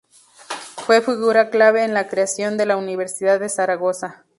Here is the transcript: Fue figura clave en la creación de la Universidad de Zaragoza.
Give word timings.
Fue 0.83 0.99
figura 1.03 1.51
clave 1.51 1.83
en 1.83 1.93
la 1.93 2.07
creación 2.07 2.57
de 2.57 2.65
la 2.65 2.75
Universidad 2.75 3.39
de 3.39 3.49
Zaragoza. 3.49 4.25